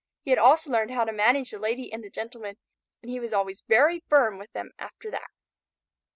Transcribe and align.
He 0.23 0.31
had 0.31 0.39
also 0.39 0.71
learned 0.71 0.89
how 0.89 1.03
to 1.03 1.11
manage 1.11 1.51
the 1.51 1.59
Lady 1.59 1.93
and 1.93 2.03
the 2.03 2.09
Gentleman, 2.09 2.57
and 3.03 3.11
he 3.11 3.19
was 3.19 3.33
always 3.33 3.61
very 3.67 3.99
firm 4.09 4.39
with 4.39 4.51
them 4.51 4.71
after 4.79 5.11
that. 5.11 5.29